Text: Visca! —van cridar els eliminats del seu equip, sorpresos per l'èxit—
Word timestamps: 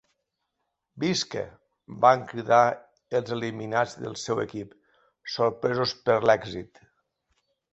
Visca! 1.01 1.43
—van 2.05 2.23
cridar 2.31 2.61
els 3.19 3.35
eliminats 3.37 3.93
del 4.07 4.17
seu 4.23 4.41
equip, 4.47 4.75
sorpresos 5.37 5.95
per 6.09 6.21
l'èxit— 6.31 6.83